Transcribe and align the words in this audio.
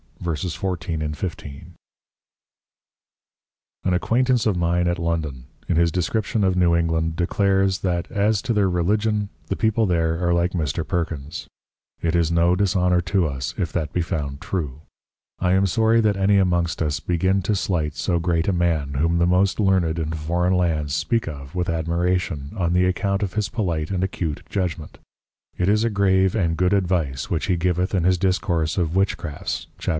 13.14, 0.23 0.97
15._ 1.13 1.61
An 3.83 3.93
Acquaintance 3.93 4.45
of 4.45 4.55
mine 4.55 4.87
at 4.87 4.99
London, 4.99 5.45
in 5.67 5.75
his 5.77 5.91
description 5.91 6.43
of 6.43 6.55
New 6.55 6.75
England 6.75 7.15
declares, 7.15 7.79
that 7.79 8.09
as 8.11 8.39
to 8.41 8.53
their 8.53 8.69
Religion, 8.69 9.29
the 9.47 9.55
people 9.55 9.87
there 9.87 10.23
are 10.25 10.33
like 10.33 10.51
Mr. 10.51 10.87
Perkins; 10.87 11.47
it 12.01 12.15
is 12.15 12.31
no 12.31 12.55
dishonour 12.55 13.01
to 13.01 13.27
us, 13.27 13.55
if 13.59 13.71
that 13.73 13.93
be 13.93 14.01
found 14.01 14.41
true: 14.41 14.81
I 15.39 15.53
am 15.53 15.65
sorry 15.67 16.01
that 16.01 16.17
any 16.17 16.37
amongst 16.37 16.81
us 16.83 16.99
begin 16.99 17.41
to 17.43 17.55
slight 17.55 17.95
so 17.95 18.19
great 18.19 18.47
a 18.47 18.53
Man, 18.53 18.95
whom 18.95 19.17
the 19.17 19.27
most 19.27 19.59
Learned 19.59 19.97
in 19.97 20.11
Foreign 20.11 20.53
Lands, 20.53 20.93
speak 20.93 21.27
of 21.27 21.53
with 21.55 21.69
Admiration, 21.69 22.51
on 22.57 22.73
the 22.73 22.85
account 22.85 23.21
of 23.23 23.33
his 23.33 23.49
polite 23.49 23.89
and 23.91 24.03
acute 24.03 24.43
Judgment: 24.49 24.99
It 25.57 25.67
is 25.67 25.83
a 25.83 25.89
grave 25.91 26.35
and 26.35 26.57
good 26.57 26.73
Advice 26.73 27.29
which 27.31 27.45
he 27.47 27.57
giveth 27.57 27.93
in 27.95 28.03
his 28.03 28.17
Discourse 28.19 28.77
of 28.77 28.95
Witchcrafts 28.95 29.65
(Chap. 29.79 29.89